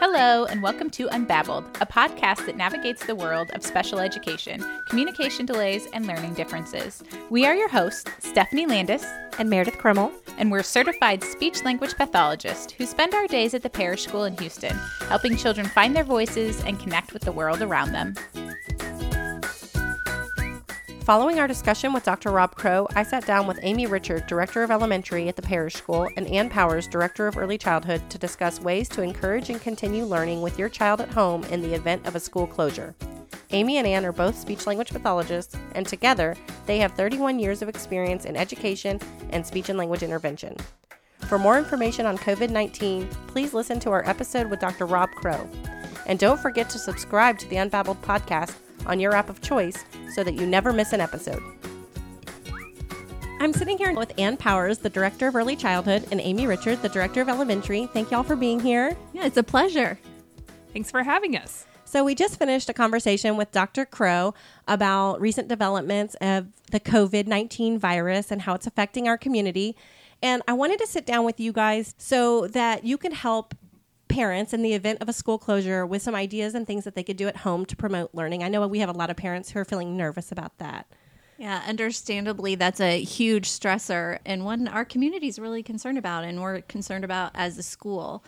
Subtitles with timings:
[0.00, 5.44] Hello, and welcome to Unbabbled, a podcast that navigates the world of special education, communication
[5.44, 7.02] delays, and learning differences.
[7.28, 9.04] We are your hosts, Stephanie Landis
[9.38, 13.68] and Meredith Krimmel, and we're certified speech language pathologists who spend our days at the
[13.68, 17.92] Parish School in Houston, helping children find their voices and connect with the world around
[17.92, 18.14] them.
[21.10, 22.30] Following our discussion with Dr.
[22.30, 26.08] Rob Crow, I sat down with Amy Richard, Director of Elementary at the Parish School,
[26.16, 30.40] and Ann Powers, Director of Early Childhood, to discuss ways to encourage and continue learning
[30.40, 32.94] with your child at home in the event of a school closure.
[33.50, 37.68] Amy and Ann are both speech language pathologists, and together they have 31 years of
[37.68, 40.56] experience in education and speech and language intervention.
[41.26, 44.86] For more information on COVID 19, please listen to our episode with Dr.
[44.86, 45.44] Rob Crow.
[46.06, 48.54] And don't forget to subscribe to the Unbabbled podcast
[48.86, 49.84] on your app of choice
[50.14, 51.42] so that you never miss an episode.
[53.40, 56.90] I'm sitting here with Ann Powers, the Director of Early Childhood, and Amy Richard, the
[56.90, 57.86] Director of Elementary.
[57.86, 58.94] Thank y'all for being here.
[59.14, 59.98] Yeah, it's a pleasure.
[60.74, 61.64] Thanks for having us.
[61.86, 63.86] So, we just finished a conversation with Dr.
[63.86, 64.34] Crow
[64.68, 69.74] about recent developments of the COVID 19 virus and how it's affecting our community.
[70.22, 73.54] And I wanted to sit down with you guys so that you can help
[74.10, 77.02] parents in the event of a school closure with some ideas and things that they
[77.02, 78.42] could do at home to promote learning.
[78.42, 80.86] I know we have a lot of parents who are feeling nervous about that.
[81.38, 86.42] Yeah, understandably, that's a huge stressor and one our community is really concerned about, and
[86.42, 88.22] we're concerned about as a school.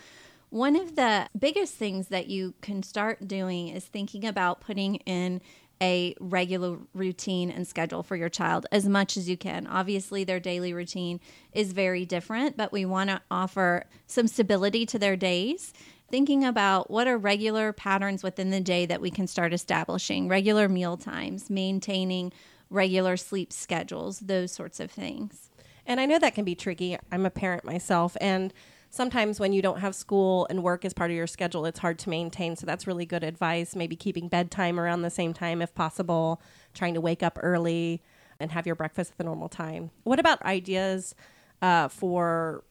[0.48, 5.40] One of the biggest things that you can start doing is thinking about putting in
[5.82, 9.66] a regular routine and schedule for your child as much as you can.
[9.66, 11.20] Obviously, their daily routine
[11.52, 15.74] is very different, but we want to offer some stability to their days.
[16.08, 20.68] Thinking about what are regular patterns within the day that we can start establishing, regular
[20.68, 22.32] meal times, maintaining
[22.70, 25.50] regular sleep schedules, those sorts of things.
[25.84, 26.96] And I know that can be tricky.
[27.10, 28.52] I'm a parent myself, and
[28.92, 31.98] sometimes when you don't have school and work as part of your schedule, it's hard
[31.98, 32.54] to maintain.
[32.56, 33.74] So that's really good advice.
[33.74, 36.40] Maybe keeping bedtime around the same time if possible,
[36.74, 38.02] trying to wake up early
[38.38, 39.90] and have your breakfast at the normal time.
[40.04, 41.14] What about ideas
[41.62, 42.64] uh, for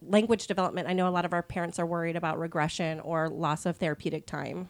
[0.00, 0.88] language development?
[0.88, 4.26] I know a lot of our parents are worried about regression or loss of therapeutic
[4.26, 4.68] time.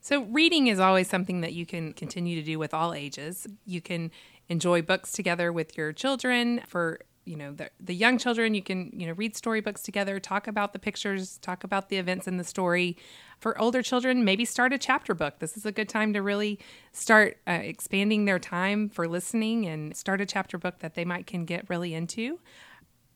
[0.00, 3.46] So, reading is always something that you can continue to do with all ages.
[3.66, 4.10] You can
[4.48, 8.90] enjoy books together with your children for you know the, the young children you can
[8.96, 12.44] you know read storybooks together talk about the pictures talk about the events in the
[12.44, 12.96] story.
[13.38, 15.38] For older children maybe start a chapter book.
[15.40, 16.58] This is a good time to really
[16.92, 21.26] start uh, expanding their time for listening and start a chapter book that they might
[21.26, 22.38] can get really into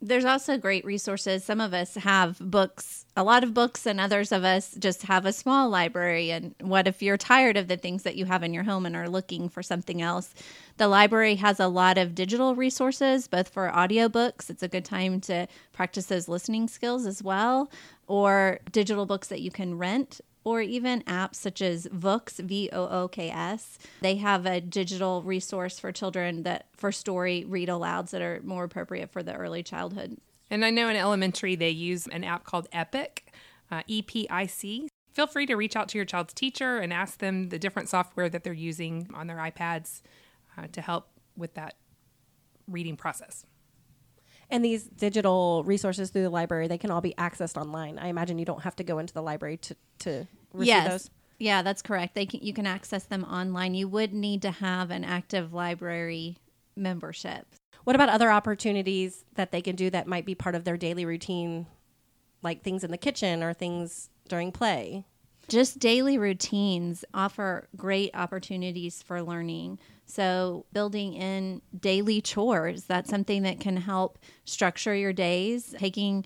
[0.02, 1.42] there's also great resources.
[1.42, 5.24] Some of us have books, a lot of books, and others of us just have
[5.24, 6.30] a small library.
[6.30, 8.94] And what if you're tired of the things that you have in your home and
[8.94, 10.34] are looking for something else?
[10.76, 14.50] The library has a lot of digital resources, both for audiobooks.
[14.50, 17.70] It's a good time to practice those listening skills as well,
[18.06, 22.86] or digital books that you can rent or even apps such as Vooks, V O
[22.86, 23.78] O K S.
[24.00, 28.62] They have a digital resource for children that for story read alouds that are more
[28.62, 30.18] appropriate for the early childhood.
[30.48, 33.32] And I know in elementary they use an app called Epic,
[33.72, 34.88] uh, E P I C.
[35.12, 38.28] Feel free to reach out to your child's teacher and ask them the different software
[38.28, 40.00] that they're using on their iPads
[40.56, 41.74] uh, to help with that
[42.68, 43.44] reading process.
[44.50, 47.98] And these digital resources through the library, they can all be accessed online.
[47.98, 50.88] I imagine you don't have to go into the library to, to receive yes.
[50.88, 51.10] those.
[51.38, 52.14] Yeah, that's correct.
[52.14, 53.74] They can, you can access them online.
[53.74, 56.38] You would need to have an active library
[56.76, 57.46] membership.
[57.84, 61.04] What about other opportunities that they can do that might be part of their daily
[61.04, 61.66] routine,
[62.42, 65.04] like things in the kitchen or things during play?
[65.48, 69.78] Just daily routines offer great opportunities for learning.
[70.06, 76.24] So, building in daily chores, that's something that can help structure your days, taking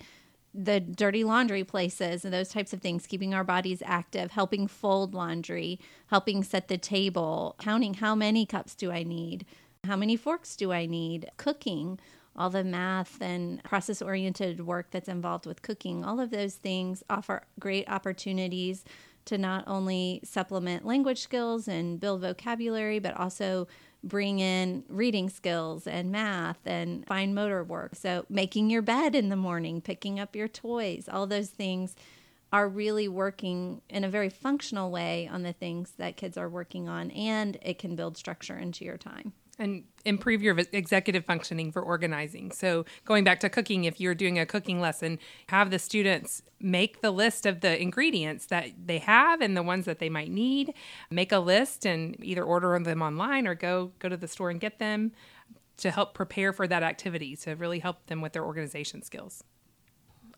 [0.52, 5.14] the dirty laundry places and those types of things, keeping our bodies active, helping fold
[5.14, 9.46] laundry, helping set the table, counting how many cups do I need,
[9.84, 11.98] how many forks do I need, cooking,
[12.36, 17.03] all the math and process oriented work that's involved with cooking, all of those things
[17.09, 18.84] offer great opportunities
[19.30, 23.68] to not only supplement language skills and build vocabulary, but also
[24.03, 27.94] bring in reading skills and math and fine motor work.
[27.94, 31.94] So, making your bed in the morning, picking up your toys, all those things
[32.53, 36.88] are really working in a very functional way on the things that kids are working
[36.88, 41.83] on, and it can build structure into your time and improve your executive functioning for
[41.83, 42.51] organizing.
[42.51, 45.18] So, going back to cooking, if you're doing a cooking lesson,
[45.48, 49.84] have the students make the list of the ingredients that they have and the ones
[49.84, 50.72] that they might need.
[51.10, 54.59] Make a list and either order them online or go go to the store and
[54.59, 55.12] get them
[55.77, 59.45] to help prepare for that activity to really help them with their organization skills.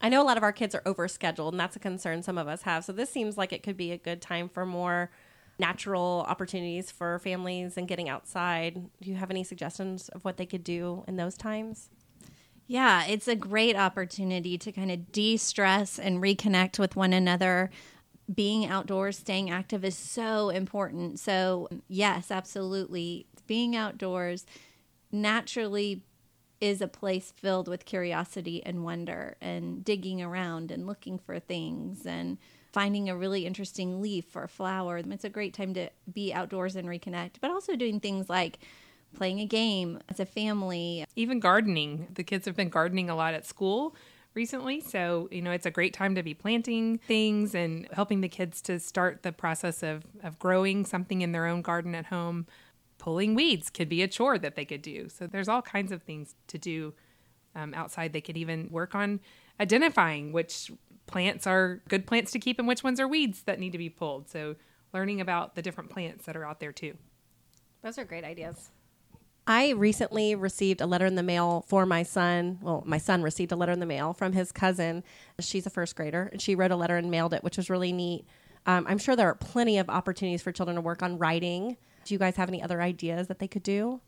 [0.00, 2.48] I know a lot of our kids are overscheduled, and that's a concern some of
[2.48, 2.84] us have.
[2.84, 5.10] So this seems like it could be a good time for more
[5.58, 8.74] natural opportunities for families and getting outside.
[9.00, 11.90] Do you have any suggestions of what they could do in those times?
[12.66, 17.70] Yeah, it's a great opportunity to kind of de stress and reconnect with one another.
[18.32, 21.20] Being outdoors, staying active is so important.
[21.20, 23.26] So, yes, absolutely.
[23.46, 24.46] Being outdoors
[25.10, 26.02] naturally
[26.60, 32.06] is a place filled with curiosity and wonder and digging around and looking for things
[32.06, 32.38] and
[32.72, 34.98] finding a really interesting leaf or flower.
[34.98, 38.58] It's a great time to be outdoors and reconnect, but also doing things like
[39.14, 41.04] playing a game as a family.
[41.16, 42.08] Even gardening.
[42.14, 43.94] The kids have been gardening a lot at school
[44.34, 44.80] recently.
[44.80, 48.62] So, you know, it's a great time to be planting things and helping the kids
[48.62, 52.46] to start the process of, of growing something in their own garden at home
[53.02, 55.08] pulling weeds could be a chore that they could do.
[55.08, 56.94] So there's all kinds of things to do
[57.56, 58.12] um, outside.
[58.12, 59.18] They could even work on
[59.58, 60.70] identifying which
[61.12, 63.88] plants are good plants to keep and which ones are weeds that need to be
[63.88, 64.28] pulled.
[64.28, 64.56] So
[64.92, 66.94] learning about the different plants that are out there too.
[67.82, 68.70] Those are great ideas.
[69.46, 72.58] I recently received a letter in the mail for my son.
[72.62, 75.02] Well, my son received a letter in the mail from his cousin.
[75.40, 77.92] She's a first grader, and she wrote a letter and mailed it, which was really
[77.92, 78.24] neat.
[78.66, 82.14] Um, I'm sure there are plenty of opportunities for children to work on writing do
[82.14, 84.00] you guys have any other ideas that they could do?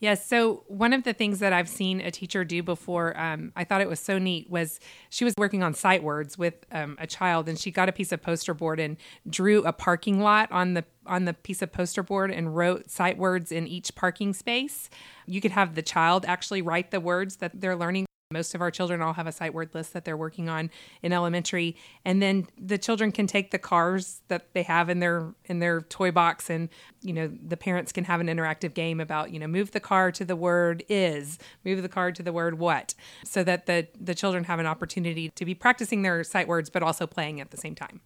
[0.00, 0.24] Yes.
[0.24, 3.80] So one of the things that I've seen a teacher do before, um, I thought
[3.80, 4.78] it was so neat, was
[5.10, 8.12] she was working on sight words with um, a child, and she got a piece
[8.12, 8.96] of poster board and
[9.28, 13.18] drew a parking lot on the on the piece of poster board and wrote sight
[13.18, 14.88] words in each parking space.
[15.26, 18.70] You could have the child actually write the words that they're learning most of our
[18.70, 20.70] children all have a sight word list that they're working on
[21.02, 25.32] in elementary, and then the children can take the cars that they have in their
[25.46, 26.68] in their toy box, and
[27.00, 30.12] you know the parents can have an interactive game about you know move the car
[30.12, 32.94] to the word is, move the car to the word what,
[33.24, 36.82] so that the the children have an opportunity to be practicing their sight words, but
[36.82, 38.02] also playing at the same time.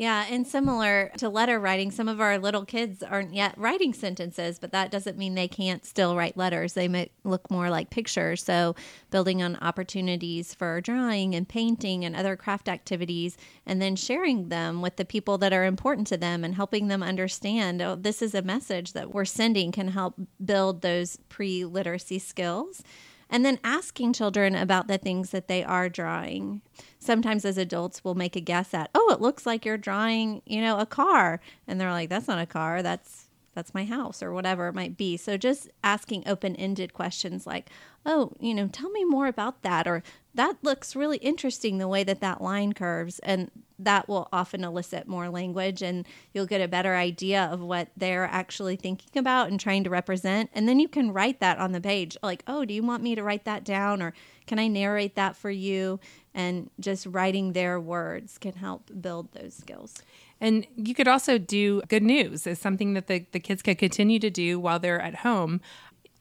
[0.00, 4.58] Yeah, and similar to letter writing, some of our little kids aren't yet writing sentences,
[4.58, 6.72] but that doesn't mean they can't still write letters.
[6.72, 8.42] They might look more like pictures.
[8.42, 8.74] So,
[9.10, 13.36] building on opportunities for drawing and painting and other craft activities,
[13.66, 17.02] and then sharing them with the people that are important to them and helping them
[17.02, 22.18] understand oh, this is a message that we're sending can help build those pre literacy
[22.18, 22.82] skills
[23.30, 26.60] and then asking children about the things that they are drawing.
[26.98, 30.60] Sometimes as adults we'll make a guess at, "Oh, it looks like you're drawing, you
[30.60, 32.82] know, a car." And they're like, "That's not a car.
[32.82, 37.70] That's that's my house or whatever it might be." So just asking open-ended questions like,
[38.06, 40.02] "Oh, you know, tell me more about that," or
[40.34, 43.50] "That looks really interesting the way that that line curves." And
[43.82, 48.26] that will often elicit more language and you'll get a better idea of what they're
[48.26, 50.50] actually thinking about and trying to represent.
[50.52, 53.14] And then you can write that on the page like, oh, do you want me
[53.14, 54.12] to write that down or
[54.46, 55.98] can I narrate that for you?
[56.34, 60.02] And just writing their words can help build those skills.
[60.40, 64.18] And you could also do good news as something that the, the kids could continue
[64.20, 65.60] to do while they're at home.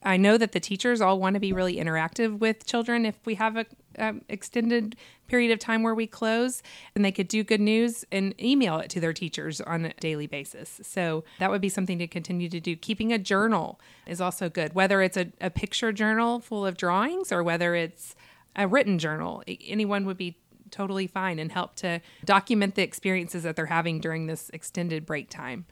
[0.03, 3.35] I know that the teachers all want to be really interactive with children if we
[3.35, 3.65] have a
[3.97, 4.95] um, extended
[5.27, 6.63] period of time where we close,
[6.95, 10.25] and they could do good news and email it to their teachers on a daily
[10.25, 10.79] basis.
[10.83, 12.75] So that would be something to continue to do.
[12.75, 17.31] Keeping a journal is also good, whether it's a, a picture journal full of drawings
[17.31, 18.15] or whether it's
[18.55, 19.43] a written journal.
[19.67, 20.37] Anyone would be
[20.69, 25.29] totally fine and help to document the experiences that they're having during this extended break
[25.29, 25.65] time.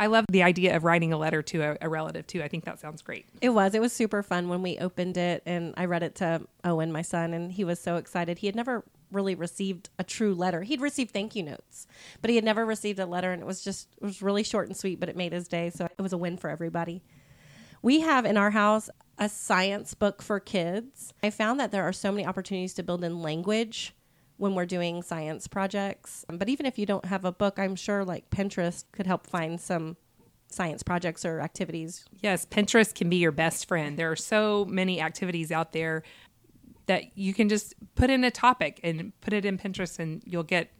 [0.00, 2.42] I love the idea of writing a letter to a, a, relative too.
[2.42, 3.26] I think that sounds great.
[3.42, 3.74] It was.
[3.74, 7.02] It was super fun when we opened it and I read it to Owen, my
[7.02, 8.38] son, and he was so excited.
[8.38, 8.82] He had never
[9.12, 10.62] really received a true letter.
[10.62, 11.86] He'd received thank you notes,
[12.22, 14.68] but he had never received a letter and it was just it was really short
[14.68, 15.68] and sweet, but it made his day.
[15.68, 17.02] So it was a win for everybody.
[17.82, 21.12] We have in our house a science book for kids.
[21.22, 23.94] I found that there are so many opportunities to build in language
[24.40, 26.24] when we're doing science projects.
[26.28, 29.26] Um, but even if you don't have a book, I'm sure like Pinterest could help
[29.26, 29.98] find some
[30.48, 32.06] science projects or activities.
[32.20, 33.98] Yes, Pinterest can be your best friend.
[33.98, 36.02] There are so many activities out there
[36.86, 40.42] that you can just put in a topic and put it in Pinterest and you'll
[40.42, 40.70] get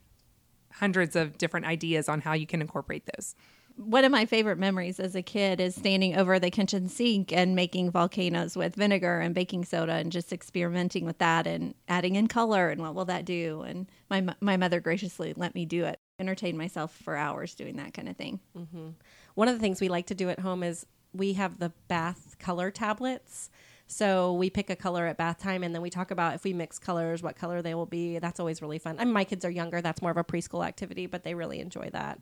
[0.73, 3.35] hundreds of different ideas on how you can incorporate those
[3.81, 7.57] one of my favorite memories as a kid is standing over the kitchen sink and
[7.57, 12.27] making volcanoes with vinegar and baking soda and just experimenting with that and adding in
[12.27, 15.99] color and what will that do and my my mother graciously let me do it
[16.19, 18.89] entertain myself for hours doing that kind of thing mm-hmm.
[19.35, 22.37] one of the things we like to do at home is we have the bath
[22.39, 23.51] color tablets
[23.87, 26.53] so we pick a color at bath time and then we talk about if we
[26.53, 28.21] mix colors, what color they will be.
[28.21, 28.95] That's always really fun.
[29.01, 29.83] I mean, my kids are younger.
[29.83, 32.21] That's more of a preschool activity, but they really enjoy that.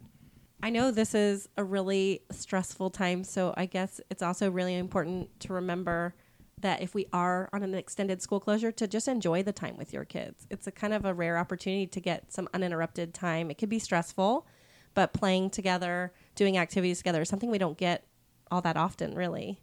[0.63, 5.39] I know this is a really stressful time, so I guess it's also really important
[5.41, 6.15] to remember
[6.61, 9.93] that if we are on an extended school closure to just enjoy the time with
[9.93, 10.49] your kids.
[10.51, 13.51] It's a kind of a rare opportunity to get some uninterrupted time.
[13.51, 14.47] It could be stressful,
[14.95, 18.05] but playing together, doing activities together is something we don't get
[18.51, 19.61] all that often, really.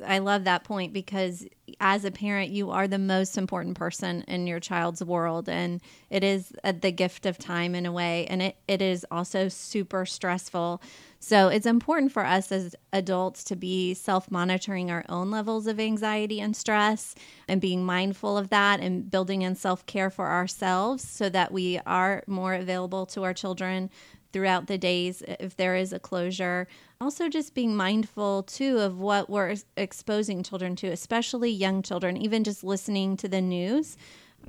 [0.00, 1.46] I love that point because
[1.80, 5.48] as a parent, you are the most important person in your child's world.
[5.48, 8.26] And it is uh, the gift of time in a way.
[8.26, 10.80] And it, it is also super stressful.
[11.20, 15.80] So it's important for us as adults to be self monitoring our own levels of
[15.80, 17.14] anxiety and stress
[17.48, 21.80] and being mindful of that and building in self care for ourselves so that we
[21.86, 23.90] are more available to our children
[24.34, 26.66] throughout the days if there is a closure.
[27.00, 32.42] Also, just being mindful too of what we're exposing children to, especially young children, even
[32.42, 33.96] just listening to the news.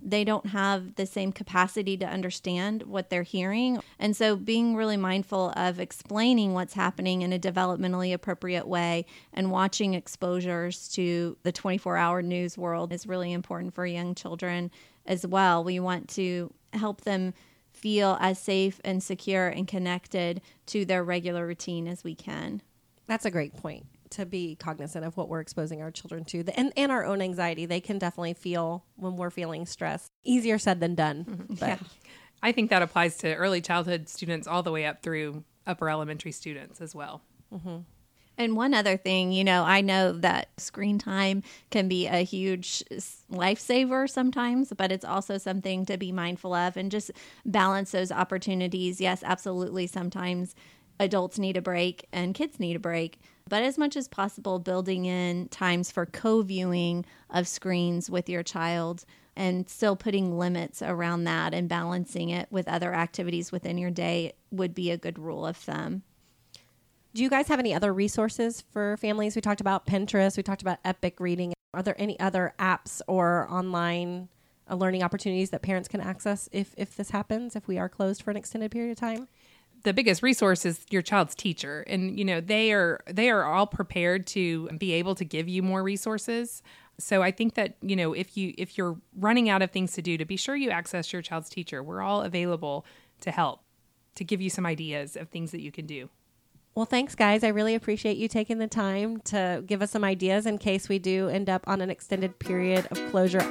[0.02, 3.80] They don't have the same capacity to understand what they're hearing.
[4.00, 9.52] And so, being really mindful of explaining what's happening in a developmentally appropriate way and
[9.52, 14.72] watching exposures to the 24 hour news world is really important for young children
[15.06, 15.64] as well.
[15.64, 17.36] We want to help them
[17.76, 22.62] feel as safe and secure and connected to their regular routine as we can.
[23.08, 26.72] That's a great point to be cognizant of what we're exposing our children to and,
[26.78, 27.66] and our own anxiety.
[27.66, 30.10] They can definitely feel when we're feeling stress.
[30.24, 31.26] Easier said than done.
[31.26, 31.54] Mm-hmm.
[31.56, 31.78] But yeah.
[32.42, 36.32] I think that applies to early childhood students all the way up through upper elementary
[36.32, 37.22] students as well.
[37.54, 37.78] Mm-hmm.
[38.38, 42.84] And one other thing, you know, I know that screen time can be a huge
[43.32, 47.12] lifesaver sometimes, but it's also something to be mindful of and just
[47.46, 49.00] balance those opportunities.
[49.00, 49.88] Yes, absolutely.
[49.88, 50.54] Sometimes
[51.00, 55.06] adults need a break and kids need a break, but as much as possible, building
[55.06, 61.26] in times for co viewing of screens with your child and still putting limits around
[61.26, 65.46] that and balancing it with other activities within your day would be a good rule
[65.46, 66.04] of thumb.
[67.16, 69.38] Do you guys have any other resources for families?
[69.38, 71.54] We talked about Pinterest, we talked about Epic Reading.
[71.74, 74.28] Are there any other apps or online
[74.70, 78.22] uh, learning opportunities that parents can access if, if this happens, if we are closed
[78.22, 79.30] for an extended period of time?
[79.84, 83.68] the biggest resource is your child's teacher and you know they are they are all
[83.68, 86.64] prepared to be able to give you more resources
[86.98, 90.02] so i think that you know if you if you're running out of things to
[90.02, 92.84] do to be sure you access your child's teacher we're all available
[93.20, 93.62] to help
[94.16, 96.10] to give you some ideas of things that you can do
[96.76, 97.44] well, thanks, guys.
[97.44, 101.00] I really appreciate you taking the time to give us some ideas in case we
[101.00, 103.42] do end up on an extended period of closure.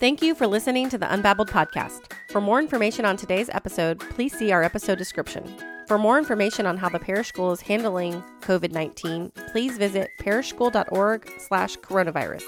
[0.00, 2.12] Thank you for listening to the Unbabbled podcast.
[2.30, 5.44] For more information on today's episode, please see our episode description.
[5.86, 12.44] For more information on how the parish school is handling COVID-19, please visit parishschool.org/coronavirus.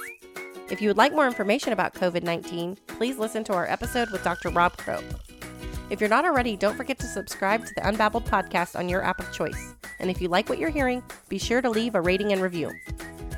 [0.71, 4.51] If you would like more information about COVID-19, please listen to our episode with Dr.
[4.51, 5.01] Rob Crow.
[5.89, 9.21] If you're not already, don't forget to subscribe to the Unbabbled podcast on your app
[9.21, 9.75] of choice.
[10.01, 12.73] And if you like what you're hearing, be sure to leave a rating and review.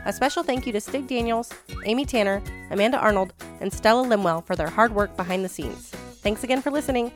[0.07, 1.53] A special thank you to Stig Daniels,
[1.85, 5.91] Amy Tanner, Amanda Arnold, and Stella Limwell for their hard work behind the scenes.
[6.23, 7.13] Thanks again for listening.